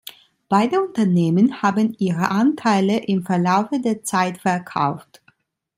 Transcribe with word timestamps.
Beide 0.49 0.81
Unternehmen 0.83 1.61
haben 1.61 1.93
ihre 1.99 2.29
Anteile 2.31 3.03
im 3.05 3.23
Verlaufe 3.23 3.79
der 3.79 4.03
Zeit 4.03 4.39
verkauft. 4.39 5.21